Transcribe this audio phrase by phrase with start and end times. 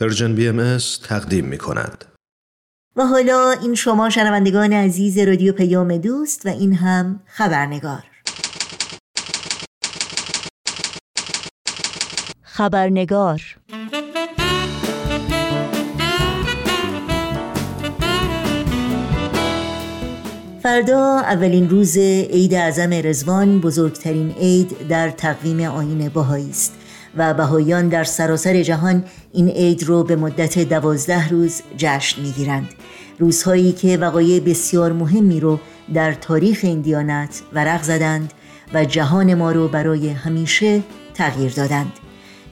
[0.00, 0.78] Persian BM
[1.08, 2.04] تقدیم می کند.
[2.96, 8.02] و حالا این شما شنوندگان عزیز رادیو پیام دوست و این هم خبرنگار.
[12.42, 13.40] خبرنگار.
[20.62, 26.77] فردا اولین روز عید اعظم رضوان بزرگترین عید در تقویم آیین بهایی است.
[27.18, 32.68] و بهایان در سراسر جهان این عید رو به مدت دوازده روز جشن می‌گیرند.
[33.18, 35.60] روزهایی که وقایع بسیار مهمی رو
[35.94, 38.32] در تاریخ این دیانت ورق زدند
[38.74, 40.82] و جهان ما رو برای همیشه
[41.14, 41.92] تغییر دادند.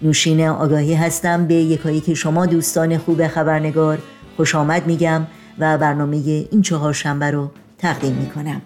[0.02, 3.98] نوشین آگاهی هستم به یکایی که شما دوستان خوب خبرنگار
[4.36, 5.26] خوش آمد میگم
[5.58, 6.16] و برنامه
[6.50, 8.62] این چهار شنبه رو تقدیم می‌کنم.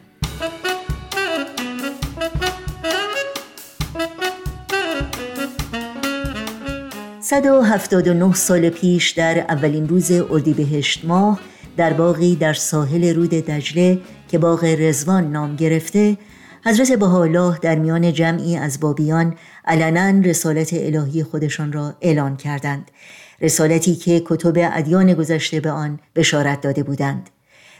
[7.31, 11.41] 179 سال پیش در اولین روز اردیبهشت ماه
[11.77, 16.19] در باغی در ساحل رود دجله که باغ رزوان نام گرفته
[16.65, 22.91] حضرت بهاءالله در میان جمعی از بابیان علنا رسالت الهی خودشان را اعلان کردند.
[23.41, 27.31] رسالتی که کتب ادیان گذشته به آن بشارت داده بودند.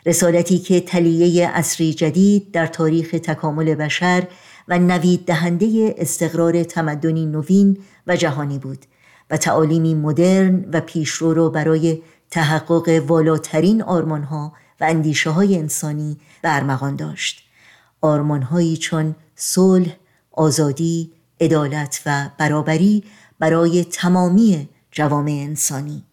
[0.07, 4.23] رسالتی که تلیه اصری جدید در تاریخ تکامل بشر
[4.69, 8.87] و نوید دهنده استقرار تمدنی نوین و جهانی بود.
[9.31, 16.97] و تعالیمی مدرن و پیشرو رو برای تحقق والاترین آرمانها و اندیشه های انسانی برمغان
[16.97, 17.45] داشت.
[18.01, 19.97] آرمانهایی چون صلح،
[20.33, 23.05] آزادی، عدالت و برابری
[23.39, 26.05] برای تمامی جوامع انسانی.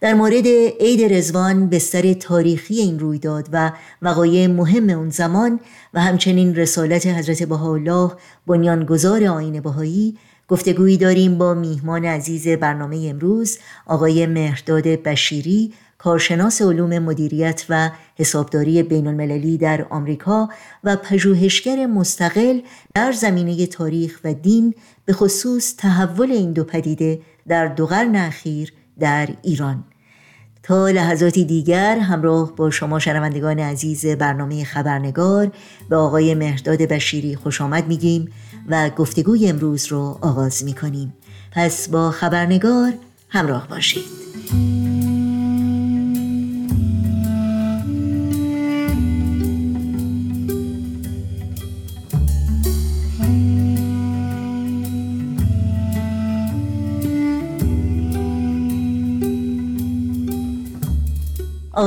[0.00, 0.46] در مورد
[0.80, 3.72] عید رزوان بستر تاریخی این رویداد و
[4.02, 5.60] وقایع مهم اون زمان
[5.94, 8.10] و همچنین رسالت حضرت بهاءالله
[8.46, 16.98] بنیانگذار آین بهایی گفتگویی داریم با میهمان عزیز برنامه امروز آقای مهرداد بشیری کارشناس علوم
[16.98, 20.48] مدیریت و حسابداری بین المللی در آمریکا
[20.84, 22.60] و پژوهشگر مستقل
[22.94, 28.72] در زمینه تاریخ و دین به خصوص تحول این دو پدیده در دو قرن اخیر
[28.98, 29.84] در ایران.
[30.62, 35.52] تا لحظاتی دیگر همراه با شما شنوندگان عزیز برنامه خبرنگار
[35.88, 38.28] به آقای مهرداد بشیری خوش آمد میگیم
[38.68, 41.12] و گفتگوی امروز رو آغاز می‌کنیم.
[41.52, 42.92] پس با خبرنگار
[43.28, 44.04] همراه باشید.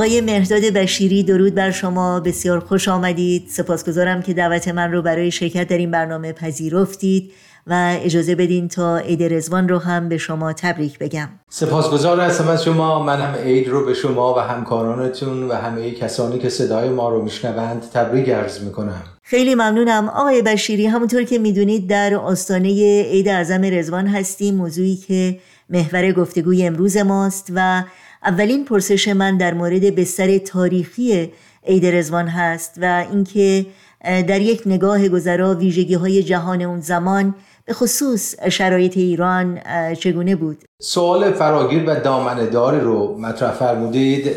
[0.06, 2.20] آقای مهرداد بشیری درود بر شما.
[2.20, 3.48] بسیار خوش آمدید.
[3.50, 7.32] سپاسگزارم که دعوت من رو برای شرکت در این برنامه پذیرفتید
[7.68, 11.30] و اجازه بدین تا عید رزوان رو هم به شما تبریک بگم.
[11.50, 13.04] سپاسگزار هستم از شما.
[13.04, 17.24] من هم عید رو به شما و همکارانتون و همه کسانی که صدای ما رو
[17.24, 19.04] میشنوند تبریک عرض می‌کنم.
[19.24, 20.10] خیلی ممنونم.
[20.10, 24.56] آقای بشیری همونطور که می‌دونید در آستانه عید اعظم رزوان هستیم.
[24.56, 25.40] موضوعی که
[25.70, 27.84] محور گفتگوی امروز ماست و
[28.26, 31.32] اولین پرسش من در مورد بستر تاریخی
[31.68, 33.66] عید رزوان هست و اینکه
[34.04, 39.60] در یک نگاه گذرا ویژگی های جهان اون زمان به خصوص شرایط ایران
[40.00, 44.32] چگونه بود؟ سوال فراگیر و دامندار رو مطرح فرمودید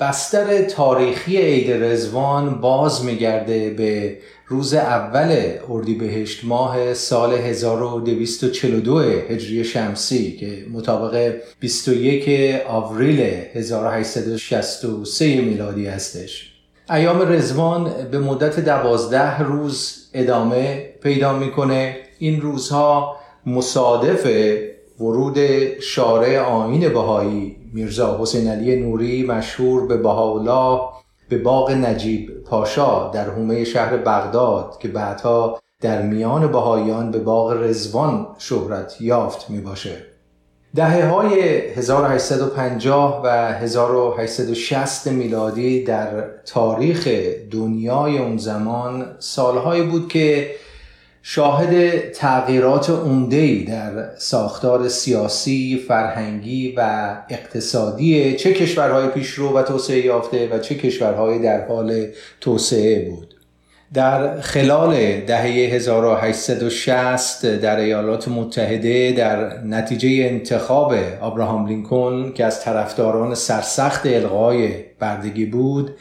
[0.00, 5.36] بستر تاریخی عید رزوان باز میگرده به روز اول
[5.68, 13.20] اردیبهشت ماه سال 1242 هجری شمسی که مطابق 21 آوریل
[13.54, 16.52] 1863 میلادی هستش.
[16.90, 21.96] ایام رزوان به مدت دوازده روز ادامه پیدا می‌کنه.
[22.18, 23.16] این روزها
[23.46, 24.26] مصادف
[25.00, 25.38] ورود
[25.80, 30.80] شارع آین بهایی میرزا حسین علی نوری مشهور به بهاءالله
[31.34, 37.52] به باغ نجیب پاشا در حومه شهر بغداد که بعدها در میان بهاییان به باغ
[37.52, 39.96] رزوان شهرت یافت می باشه.
[40.74, 41.40] دهه های
[41.76, 47.08] 1850 و 1860 میلادی در تاریخ
[47.50, 50.50] دنیای اون زمان سالهایی بود که
[51.26, 60.48] شاهد تغییرات عمده‌ای در ساختار سیاسی، فرهنگی و اقتصادی چه کشورهای پیشرو و توسعه یافته
[60.52, 62.06] و چه کشورهای در حال
[62.40, 63.34] توسعه بود.
[63.94, 73.34] در خلال دهه 1860 در ایالات متحده در نتیجه انتخاب آبراهام لینکلن که از طرفداران
[73.34, 75.96] سرسخت الغای بردگی بود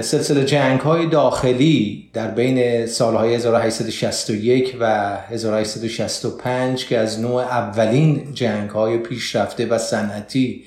[0.00, 8.70] سلسله جنگ های داخلی در بین سالهای 1861 و 1865 که از نوع اولین جنگ
[8.70, 10.64] های پیشرفته و صنعتی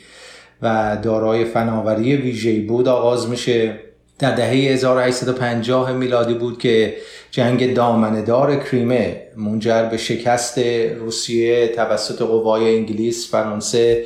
[0.61, 3.79] و دارای فناوری ویژه‌ای بود آغاز میشه.
[4.19, 6.95] در دهه 1850 میلادی بود که
[7.31, 10.59] جنگ دامندار کریمه منجر به شکست
[10.99, 14.05] روسیه توسط قوای انگلیس، فرانسه،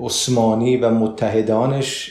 [0.00, 2.10] عثمانی و متحدانش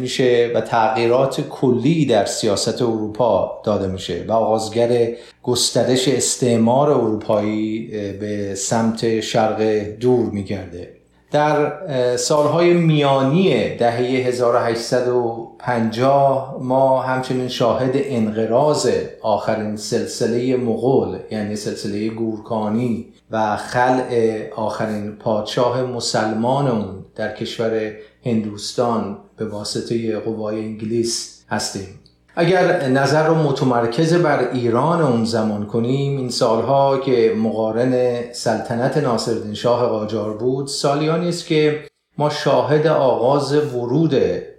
[0.00, 5.08] میشه و تغییرات کلی در سیاست اروپا داده میشه و آغازگر
[5.42, 7.86] گسترش استعمار اروپایی
[8.20, 9.62] به سمت شرق
[10.00, 10.98] دور میگرده.
[11.30, 18.90] در سالهای میانی دهه 1850 ما همچنین شاهد انقراض
[19.22, 27.92] آخرین سلسله مغول یعنی سلسله گورکانی و خلع آخرین پادشاه مسلمان اون در کشور
[28.24, 31.88] هندوستان به واسطه قوای انگلیس هستیم.
[32.36, 39.54] اگر نظر رو متمرکز بر ایران اون زمان کنیم این سالها که مقارن سلطنت ناصرالدین
[39.54, 41.84] شاه قاجار بود سالیانی است که
[42.18, 44.14] ما شاهد آغاز ورود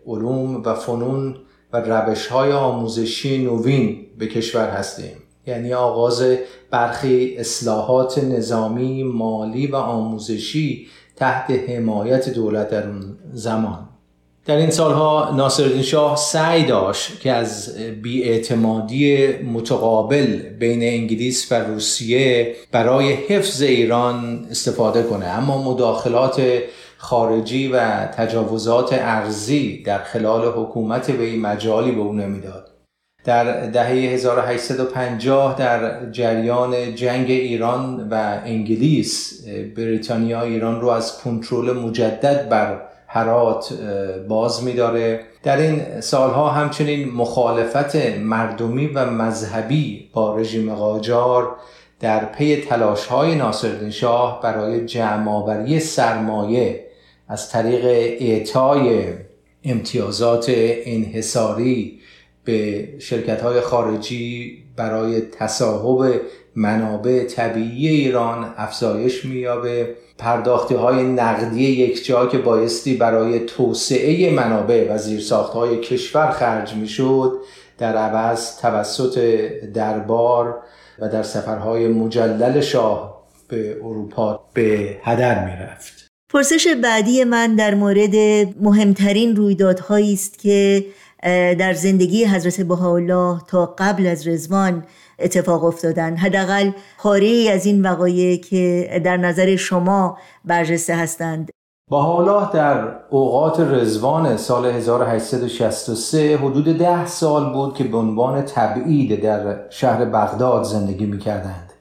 [0.08, 1.36] علوم و فنون
[1.74, 5.29] و روش های آموزشی نوین به کشور هستیم.
[5.50, 6.24] یعنی آغاز
[6.72, 13.90] برخی اصلاحات نظامی، مالی و آموزشی تحت حمایت دولت در اون زمان.
[14.46, 22.56] در این سالها ناصرالدین شاه سعی داشت که از بیاعتمادی متقابل بین انگلیس و روسیه
[22.72, 25.26] برای حفظ ایران استفاده کنه.
[25.26, 26.42] اما مداخلات
[26.98, 32.69] خارجی و تجاوزات ارزی در خلال حکومت وی مجالی به او نمی‌داد.
[33.24, 39.44] در دهه 1850 در جریان جنگ ایران و انگلیس
[39.76, 43.74] بریتانیا ایران رو از کنترل مجدد بر هرات
[44.28, 45.20] باز میداره.
[45.44, 51.56] در این سالها همچنین مخالفت مردمی و مذهبی با رژیم قاجار
[52.00, 56.86] در پی تلاش های ناصرالدین شاه برای جمعآوری سرمایه
[57.28, 57.86] از طریق
[58.22, 59.14] اعطای
[59.64, 60.46] امتیازات
[60.86, 61.99] انحصاری
[62.50, 66.22] به شرکت های خارجی برای تصاحب
[66.56, 69.96] منابع طبیعی ایران افزایش مییابه.
[70.18, 76.74] پرداختی های نقدی یک جا که بایستی برای توسعه منابع و زیرساخت های کشور خرج
[76.74, 77.40] می‌شد
[77.78, 79.20] در عوض توسط
[79.74, 80.58] دربار
[81.00, 86.08] و در سفرهای مجلل شاه به اروپا به هدر می‌رفت.
[86.34, 88.16] پرسش بعدی من در مورد
[88.62, 90.86] مهمترین رویدادهایی است که
[91.60, 94.84] در زندگی حضرت بهاءالله تا قبل از رزوان
[95.20, 96.16] اتفاق افتادن.
[96.16, 101.50] حداقل پاره از این وقایع که در نظر شما برجسته هستند.
[101.92, 109.70] بهاءالله در اوقات رزوان سال 1863 حدود ده سال بود که به عنوان تبعید در
[109.70, 111.74] شهر بغداد زندگی می‌کردند.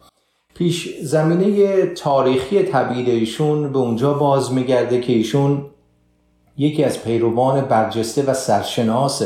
[0.54, 5.66] پیش زمینه تاریخی تبعید ایشون به اونجا باز میگرده که ایشون
[6.58, 9.22] یکی از پیروان برجسته و سرشناس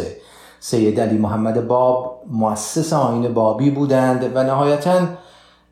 [0.60, 5.00] سید علی محمد باب مؤسس آین بابی بودند و نهایتا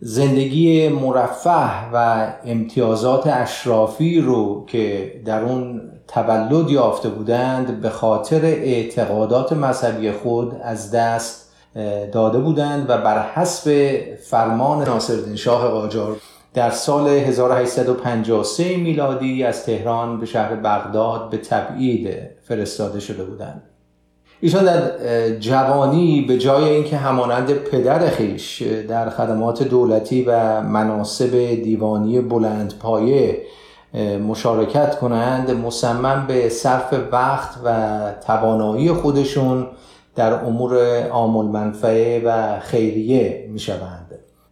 [0.00, 9.52] زندگی مرفه و امتیازات اشرافی رو که در اون تولد یافته بودند به خاطر اعتقادات
[9.52, 11.52] مذهبی خود از دست
[12.12, 13.98] داده بودند و بر حسب
[14.30, 16.16] فرمان ناصرالدین شاه قاجار
[16.54, 23.62] در سال 1853 میلادی از تهران به شهر بغداد به تبعید فرستاده شده بودند
[24.40, 31.30] ایشان در جوانی به جای اینکه همانند پدر خیش در خدمات دولتی و مناسب
[31.62, 33.42] دیوانی بلند پایه
[34.28, 39.66] مشارکت کنند مصمم به صرف وقت و توانایی خودشون
[40.16, 43.99] در امور عامل منفعه و خیریه می شوند.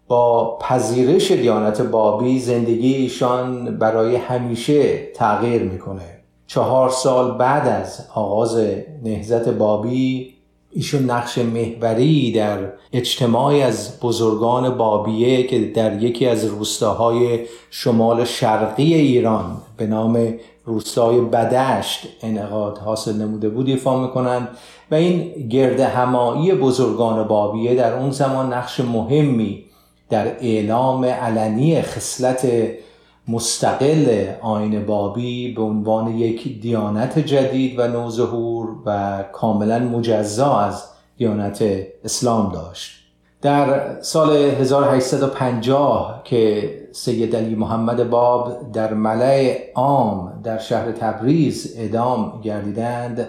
[0.09, 6.19] با پذیرش دیانت بابی زندگی ایشان برای همیشه تغییر می‌کنه.
[6.47, 8.57] چهار سال بعد از آغاز
[9.05, 10.35] نهزت بابی
[10.73, 12.59] ایشون نقش محوری در
[12.93, 20.35] اجتماعی از بزرگان بابیه که در یکی از روستاهای شمال شرقی ایران به نام
[20.65, 24.49] روستای بدشت انعقاد حاصل نموده بود ایفا می‌کنند
[24.91, 29.68] و این گرد همایی بزرگان بابیه در اون زمان نقش مهمی
[30.11, 32.49] در اعلام علنی خصلت
[33.29, 40.85] مستقل آین بابی به عنوان یک دیانت جدید و نوظهور و کاملا مجزا از
[41.17, 41.65] دیانت
[42.05, 42.99] اسلام داشت.
[43.43, 52.41] در سال 1850 که سید علی محمد باب در ملع عام در شهر تبریز ادام
[52.41, 53.29] گردیدند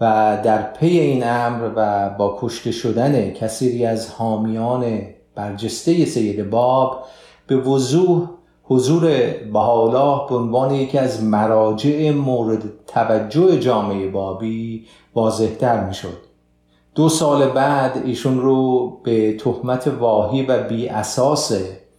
[0.00, 5.02] و در پی این امر و با کشته شدن کثیری از حامیان
[5.34, 7.04] برجسته سید باب
[7.46, 8.28] به وضوح
[8.64, 9.10] حضور
[9.52, 16.18] بهاءالله به عنوان یکی از مراجع مورد توجه جامعه بابی واضحتر می‌شد.
[16.94, 21.52] دو سال بعد ایشون رو به تهمت واهی و بی اساس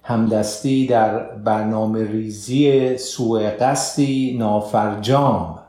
[0.04, 5.60] همدستی در برنامه ریزی سوء قصدی نافرجام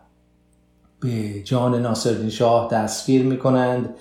[1.00, 3.94] به جان ناصرالدین شاه دستگیر می کنند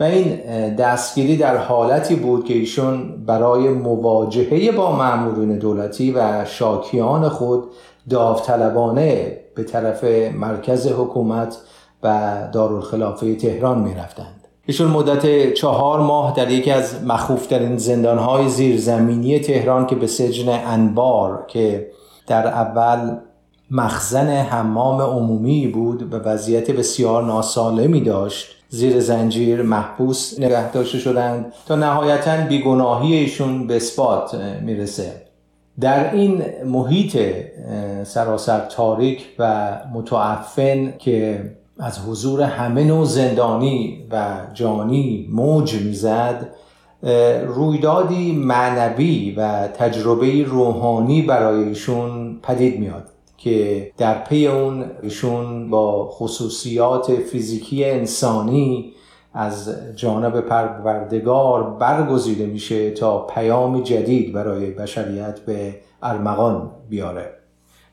[0.00, 0.36] و این
[0.74, 7.64] دستگیری در حالتی بود که ایشون برای مواجهه با مامورین دولتی و شاکیان خود
[8.10, 11.56] داوطلبانه به طرف مرکز حکومت
[12.02, 14.48] و دارالخلافه تهران می رفتند.
[14.66, 21.44] ایشون مدت چهار ماه در یکی از مخوفترین زندانهای زیرزمینی تهران که به سجن انبار
[21.48, 21.90] که
[22.26, 23.16] در اول
[23.70, 31.52] مخزن حمام عمومی بود به وضعیت بسیار ناسالمی داشت زیر زنجیر محبوس نگه داشته شدند
[31.66, 35.12] تا نهایتا بیگناهی ایشون به اثبات می‌رسه.
[35.80, 37.18] در این محیط
[38.04, 46.48] سراسر تاریک و متعفن که از حضور همه نوع زندانی و جانی موج می‌زد
[47.46, 53.13] رویدادی معنوی و تجربه روحانی برای ایشون پدید میاد
[53.44, 58.92] که در پی اون ایشون با خصوصیات فیزیکی انسانی
[59.34, 67.30] از جانب پروردگار برگزیده میشه تا پیام جدید برای بشریت به ارمغان بیاره.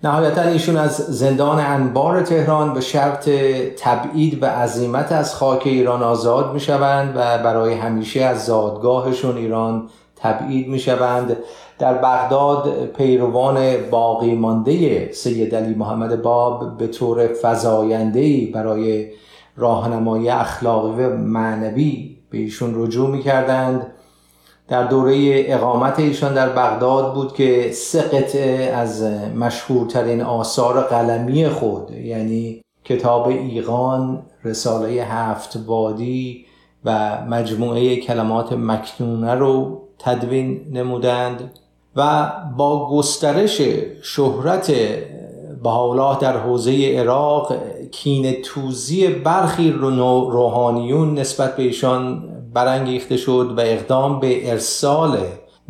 [0.04, 3.30] نهایتا ایشون از زندان انبار تهران به شرط
[3.78, 10.68] تبعید و عظیمت از خاک ایران آزاد می‌شوند و برای همیشه از زادگاهشون ایران تبعید
[10.68, 11.38] می‌شوند.
[11.82, 19.08] در بغداد پیروان باقی مانده سید علی محمد باب به طور فزایندهی برای
[19.58, 23.88] راهنمایی اخلاقی و معنوی به ایشون رجوع می‌کردند.
[24.68, 29.04] در دوره اقامت ایشان در بغداد بود که سه قطعه از
[29.40, 36.46] مشهورترین آثار قلمی خود یعنی کتاب ایقان، رساله هفت بادی
[36.86, 41.52] و مجموعه کلمات مکنونه رو تدوین نمودند.
[41.96, 43.62] و با گسترش
[44.02, 44.72] شهرت
[45.64, 47.54] بهاءالله در حوزه عراق
[47.92, 55.18] کین توزی برخی روحانیون نسبت به ایشان برانگیخته شد و اقدام به ارسال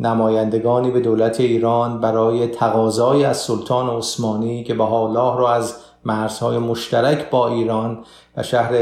[0.00, 7.30] نمایندگانی به دولت ایران برای تقاضای از سلطان عثمانی که بهاءالله را از مرزهای مشترک
[7.30, 8.04] با ایران
[8.36, 8.72] و شهر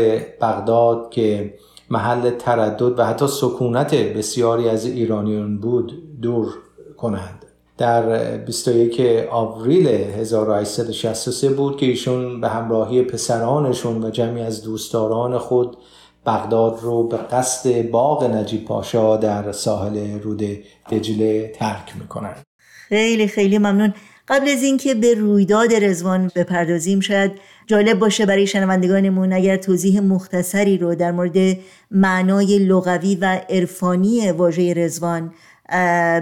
[0.40, 1.54] بغداد که
[1.90, 5.92] محل تردد و حتی سکونت بسیاری از ایرانیان بود
[6.22, 6.54] دور
[7.00, 7.46] کنند.
[7.78, 15.76] در 21 آوریل 1863 بود که ایشون به همراهی پسرانشون و جمعی از دوستداران خود
[16.26, 20.42] بغداد رو به قصد باغ نجیب پاشا در ساحل رود
[20.90, 22.42] دجله ترک می‌کنند.
[22.88, 23.94] خیلی خیلی ممنون.
[24.28, 27.32] قبل از اینکه به رویداد رزوان بپردازیم شاید
[27.66, 31.58] جالب باشه برای شنوندگانمون اگر توضیح مختصری رو در مورد
[31.90, 35.32] معنای لغوی و عرفانی واژه رزوان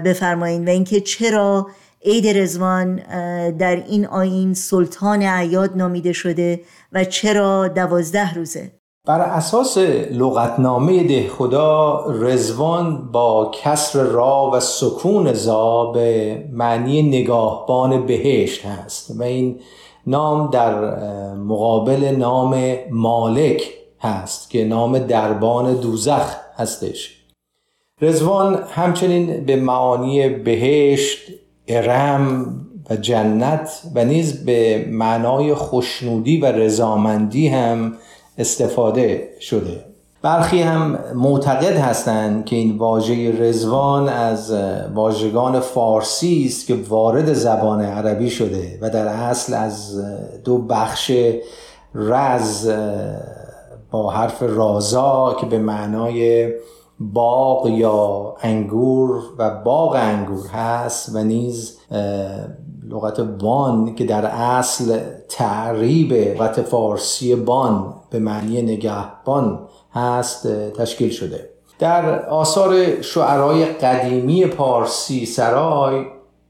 [0.05, 1.67] بفرمایید و اینکه چرا
[2.05, 2.95] عید رزوان
[3.51, 6.61] در این آین سلطان عیاد نامیده شده
[6.93, 8.71] و چرا دوازده روزه؟
[9.07, 9.77] بر اساس
[10.11, 19.19] لغتنامه ده خدا رزوان با کسر را و سکون زا به معنی نگاهبان بهشت هست
[19.19, 19.59] و این
[20.07, 20.93] نام در
[21.35, 23.63] مقابل نام مالک
[23.99, 27.18] هست که نام دربان دوزخ هستش.
[28.01, 31.19] رزوان همچنین به معانی بهشت
[31.67, 32.55] ارم
[32.89, 37.93] و جنت و نیز به معنای خوشنودی و رضامندی هم
[38.37, 39.85] استفاده شده.
[40.21, 44.53] برخی هم معتقد هستند که این واژه رزوان از
[44.93, 50.03] واژگان فارسی است که وارد زبان عربی شده و در اصل از
[50.43, 51.11] دو بخش
[51.95, 52.71] رز
[53.91, 56.49] با حرف رازا که به معنای
[56.99, 61.77] باغ یا انگور و باغ انگور هست و نیز
[62.89, 69.59] لغت بان که در اصل تعریب لغت فارسی بان به معنی نگهبان
[69.93, 71.49] هست تشکیل شده.
[71.79, 76.05] در آثار شعرهای قدیمی پارسی سرای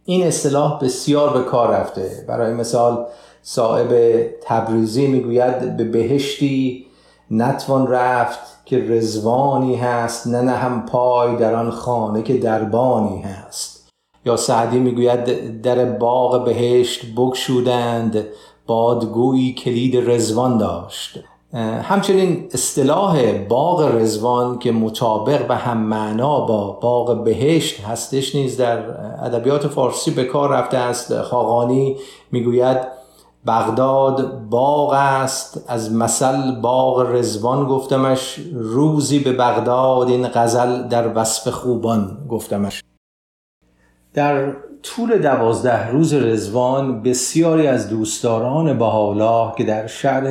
[0.06, 2.26] این اصطلاح بسیار به کار رفته.
[2.28, 3.06] برای مثال
[3.42, 6.86] صاحب تبریزی می‌گوید به بهشتی
[7.32, 13.90] نتوان رفت که رزوانی هست نه نه هم پای در آن خانه که دربانی هست.
[14.26, 18.26] یا سعدی می‌گوید در باغ بهشت بگشودند
[18.68, 21.20] بادگویی کلید رزوان داشت.
[21.84, 28.78] همچنین اصطلاح باغ رزوان که مطابق و هم معنا با باغ بهشت هستش نیز در
[29.26, 31.22] ادبیات فارسی به کار رفته است.
[31.22, 31.96] خاقانی
[32.32, 32.99] می‌گوید
[33.48, 41.48] بغداد باغ است از مثل باغ رزوان گفتمش روزی به بغداد این غزل در وصف
[41.48, 42.84] خوبان گفتمش.
[44.14, 44.54] در
[44.84, 50.24] طول دوازده روز رزوان بسیاری از دوستداران بهاءالله که در شهر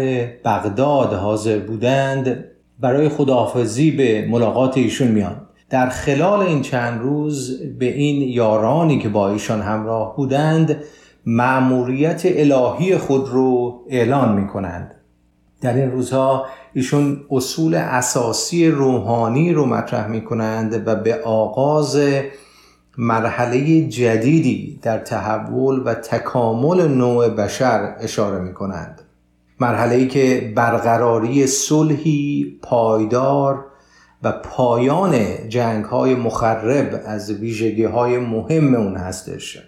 [0.44, 2.44] بغداد حاضر بودند
[2.80, 5.48] برای خداحافظی به ملاقات ایشون میان.
[5.70, 10.76] در خلال این چند روز به این یارانی که با ایشان همراه بودند
[11.30, 14.94] معموریت الهی خود رو اعلان می کنند
[15.60, 22.00] در این روزها ایشون اصول اساسی روحانی رو مطرح می کنند و به آغاز
[22.98, 29.02] مرحله جدیدی در تحول و تکامل نوع بشر اشاره می کنند
[29.60, 33.64] مرحله ای که برقراری صلحی پایدار
[34.22, 35.14] و پایان
[35.48, 39.58] جنگ های مخرب از ویژگی های مهم اون هستش.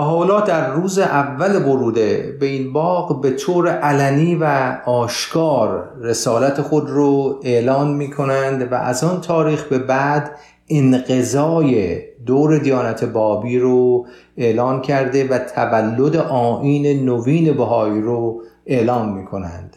[0.00, 4.44] حالا در روز اول وروده به این باغ به طور علنی و
[4.86, 10.30] آشکار رسالت خود رو اعلان می کنند و از آن تاریخ به بعد
[10.68, 14.06] انقضای دور دیانت بابی رو
[14.36, 19.76] اعلان کرده و تولد آین نوین بهایی رو اعلان می کنند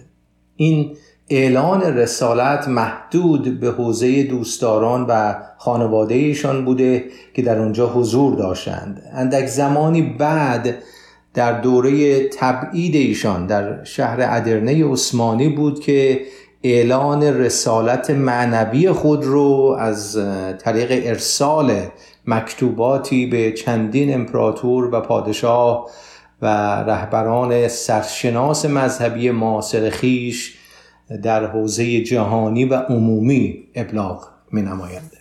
[0.56, 0.98] این
[1.30, 9.04] اعلان رسالت محدود به حوزه دوستداران و خانواده ایشان بوده که در اونجا حضور داشتند.
[9.14, 10.76] اندک زمانی بعد
[11.34, 16.22] در دوره تبعید ایشان در شهر ادرنه عثمانی بود که
[16.64, 20.20] اعلان رسالت معنوی خود رو از
[20.60, 21.74] طریق ارسال
[22.28, 25.90] مکتوباتی به چندین امپراتور و پادشاه
[26.42, 26.48] و
[26.88, 30.58] رهبران سرشناس مذهبی معاصر خیش
[31.24, 35.12] در حوزه جهانی و عمومی ابلاغ می نمایند.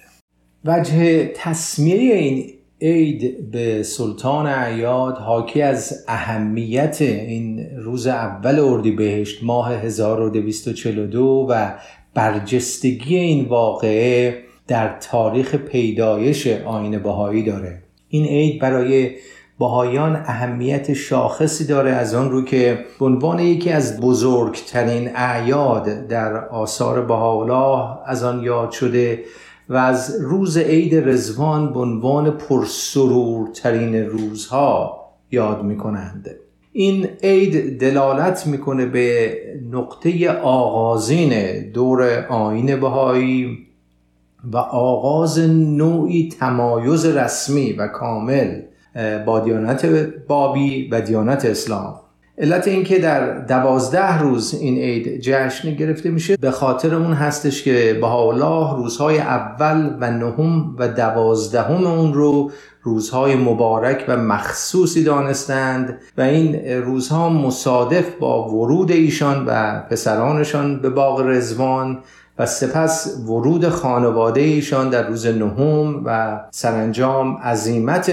[0.64, 9.72] وجه تصمیه این عید به سلطان عیاد حاکی از اهمیت این روز اول اردیبهشت ماه
[9.72, 11.72] 1242 و
[12.14, 19.10] برجستگی این واقعه در تاریخ پیدایش آین بهایی داره این عید برای
[19.58, 26.48] بهایان اهمیت شاخصی داره از آن رو که به عنوان یکی از بزرگترین اعیاد در
[26.48, 29.24] آثار بهاءالله از آن یاد شده
[29.68, 36.30] و از روز عید رزوان به عنوان پرسرورترین روزها یاد می کنند.
[36.72, 39.36] این عید دلالت می‌کنه به
[39.72, 43.58] نقطه آغازین دور آین بهایی
[44.52, 48.60] و آغاز نوعی تمایز رسمی و کامل
[49.26, 49.86] با دیانت
[50.28, 51.94] بابی و دیانت اسلام.
[52.38, 57.98] علت اینکه در دوازده روز این عید جشن گرفته میشه به خاطر اون هستش که
[58.00, 62.50] بهاءالله روزهای اول و نهم و دوازدهم اون رو
[62.82, 70.90] روزهای مبارک و مخصوصی دانستند و این روزها مصادف با ورود ایشان و پسرانشان به
[70.90, 71.98] باغ رزوان
[72.38, 78.12] و سپس ورود خانواده ایشان در روز نهم و سرانجام عظیمت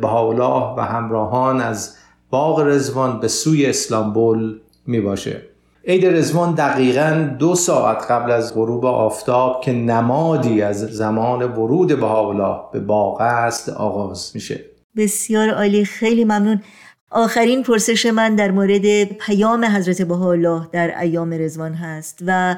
[0.00, 1.96] بهاءالله و همراهان از
[2.30, 5.42] باغ رزوان به سوی اسلامبول می باشه
[5.88, 12.60] عید رزوان دقیقا دو ساعت قبل از غروب آفتاب که نمادی از زمان ورود بهاءالله
[12.72, 14.64] به باغ است آغاز میشه.
[14.96, 16.62] بسیار عالی خیلی ممنون.
[17.10, 22.56] آخرین پرسش من در مورد پیام حضرت بهاءالله در ایام رزوان هست و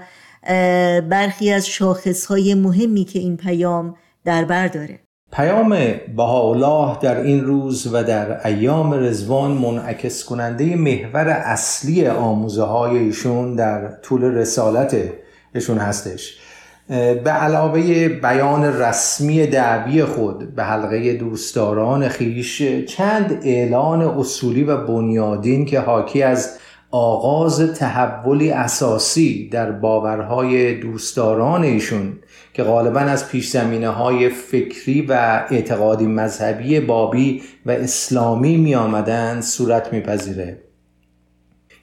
[1.10, 3.94] برخی از شاخصهای مهمی که این پیام
[4.24, 5.00] در بر داره.
[5.32, 5.78] پیام
[6.16, 13.54] بهاءالله در این روز و در ایام رزوان منعکس کننده محور اصلی آموزه های ایشون
[13.54, 14.96] در طول رسالت
[15.54, 16.38] ایشون هستش.
[17.24, 25.64] به علاوه بیان رسمی دعوی خود به حلقه دوستداران خیش چند اعلان اصولی و بنیادین
[25.66, 26.58] که حاکی از
[26.90, 32.12] آغاز تحولی اساسی در باورهای دوستداران ایشون
[32.54, 35.12] که غالبا از پیش زمینه های فکری و
[35.50, 40.58] اعتقادی مذهبی بابی و اسلامی می آمدن صورت میپذیره.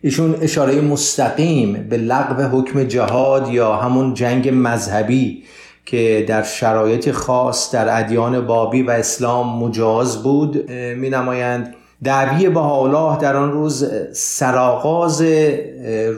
[0.02, 5.44] ایشون اشاره مستقیم به لغو حکم جهاد یا همون جنگ مذهبی
[5.86, 13.20] که در شرایط خاص در ادیان بابی و اسلام مجاز بود می نمایند دعوی بهاءالله
[13.20, 15.22] در آن روز سرآغاز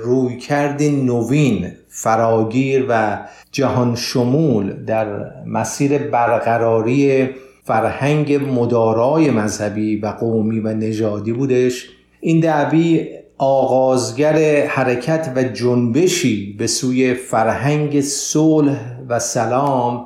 [0.03, 3.19] رویکرد نوین فراگیر و
[3.51, 5.07] جهان شمول در
[5.45, 7.29] مسیر برقراری
[7.63, 11.89] فرهنگ مدارای مذهبی و قومی و نژادی بودش.
[12.21, 18.77] این دعوی آغازگر حرکت و جنبشی به سوی فرهنگ صلح
[19.09, 20.05] و سلام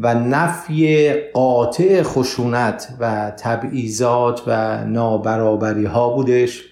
[0.00, 6.62] و نفی قاطع خشونت و تبعیضات و نابرابری ها بودش.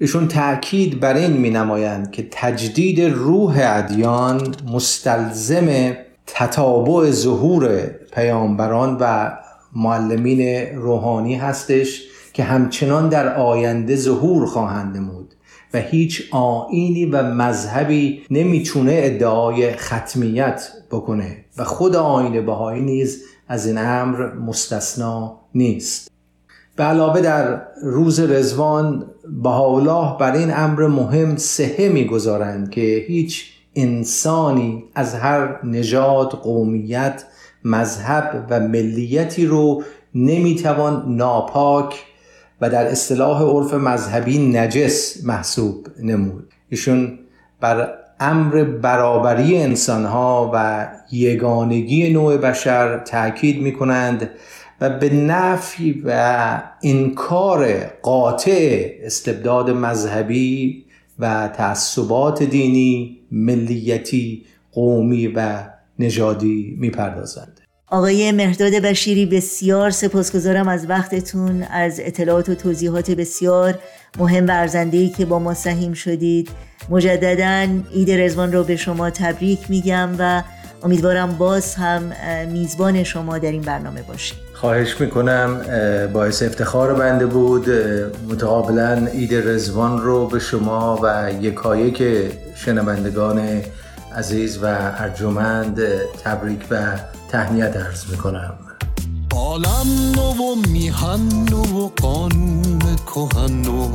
[0.00, 9.32] ایشون تأکید بر این می نمایند که تجدید روح ادیان مستلزم تتابع ظهور پیامبران و
[9.76, 10.40] معلمین
[10.76, 15.34] روحانی هستش که همچنان در آینده ظهور خواهند نمود
[15.74, 23.66] و هیچ آینی و مذهبی نمی‌تونه ادعای ختمیت بکنه و خود آین بهایی نیز از
[23.66, 26.10] این امر مستثنا نیست.
[26.78, 29.06] به علاوه در روز رزوان
[29.42, 37.24] بهاءالله بر این امر مهم سهه می‌گذارند که هیچ انسانی از هر نژاد قومیت
[37.64, 39.82] مذهب و ملیتی رو
[40.14, 42.04] نمی‌توان ناپاک
[42.60, 46.52] و در اصطلاح عرف مذهبی نجس محسوب نمود.
[46.68, 47.18] ایشون
[47.60, 54.30] بر امر برابری انسانها و یگانگی نوع بشر تاکید می کنند
[54.80, 60.84] و به نفی و انکار قاطع استبداد مذهبی
[61.18, 65.58] و تعصبات دینی ملیتی قومی و
[65.98, 67.60] نژادی می‌پردازند.
[67.90, 73.78] آقای مهداد بشیری بسیار سپاسگزارم از وقتتون از اطلاعات و توضیحات بسیار
[74.18, 76.50] مهم و ارزندهی که با ما سهیم شدید.
[76.90, 80.42] مجددا عید رزوان رو به شما تبریک میگم و
[80.82, 82.12] امیدوارم باز هم
[82.52, 84.38] میزبان شما در این برنامه باشیم.
[84.60, 85.60] خواهش می‌کنم
[86.12, 87.70] باعث افتخار بنده بود.
[88.28, 92.02] متقابلا عید رزوان رو به شما و یکایک
[92.54, 93.62] شنوندگان
[94.16, 94.66] عزیز و
[94.98, 95.80] ارجمند
[96.24, 96.76] تبریک و
[97.30, 98.54] تهنیت عرض می‌کنم.
[99.32, 103.88] عالم نو و میهن نو و قانون کهن نو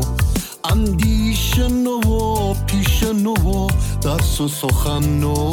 [0.72, 3.68] اندیش نو و پیش نو و
[4.04, 5.52] درس و سخن نو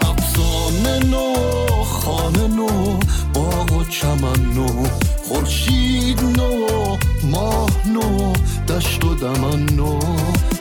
[0.00, 2.98] افسانه نو خانه نو
[3.34, 4.86] باغ و چمن نو
[5.28, 6.96] خورشید نو
[7.30, 8.32] ماه نو
[8.68, 9.98] دشت و دمن نو.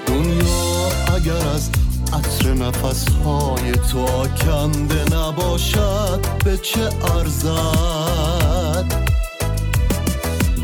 [0.08, 1.70] دنیا اگر از
[2.14, 8.86] عطر نفس های تو آکنده نباشد به چه ارزد؟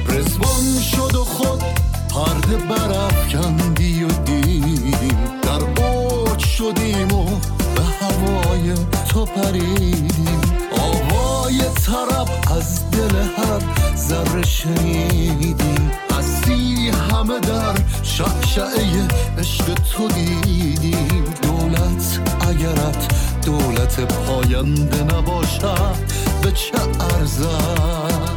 [0.09, 1.63] رزوان شد و خود
[2.09, 7.25] پرده برافکندی و دیدیم در اوج شدیم و
[7.75, 8.73] به هوای
[9.09, 9.86] تو طرب
[12.57, 15.91] از دل هر ذره شنیدیم
[16.21, 23.07] سی همه در شعشعه عشق تو دیدیم دولت اگرت
[23.45, 25.95] دولت پاینده نباشد
[26.43, 28.36] به چه ارزد؟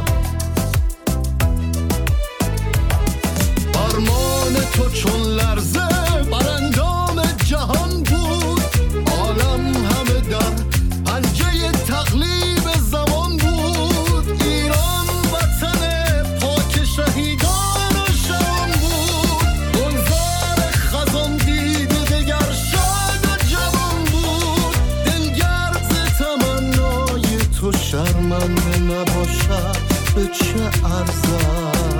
[27.71, 29.77] شرمنده نباشد
[30.15, 31.90] به چه ارزد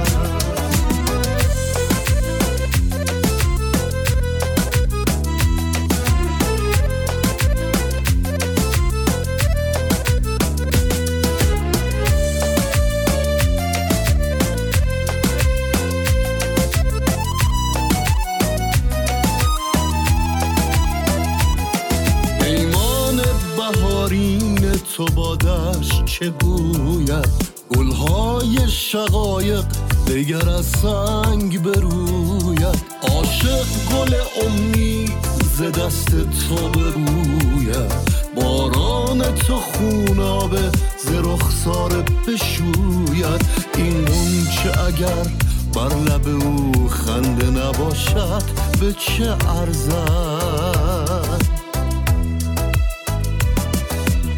[26.22, 27.28] چه گوید
[27.76, 29.66] گلهای شقایق
[30.08, 32.82] دگر از سنگ بروید.
[33.02, 34.14] عاشق گل
[34.46, 35.12] امید
[35.58, 37.92] ز دست تو بروید
[38.36, 43.46] باران تو خونابه ز رخسار بشوید.
[43.78, 45.28] این منچه اگر
[45.74, 48.44] بر لب او خنده نباشد
[48.80, 50.82] به چه ارزد؟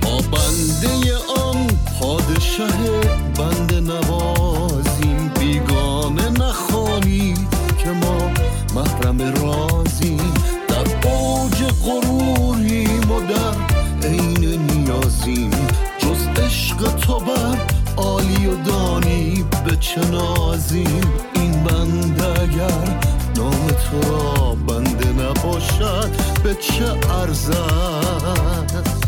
[0.04, 1.73] ما بنده آن
[2.34, 2.68] پادشه
[3.38, 7.34] بنده نوازیم بیگانه نخوانی
[7.78, 8.18] که ما
[8.76, 10.34] محرم رازیم.
[10.68, 13.56] در اوج غروریم و در
[14.08, 15.52] عین نیازیم.
[15.98, 17.58] جز عشق تو بر
[17.98, 21.02] عالی و دانی به چه نازیم.
[21.36, 23.00] این بنده اگر
[23.38, 26.10] نام تو را بنده نباشد
[26.44, 29.03] به چه ارزد؟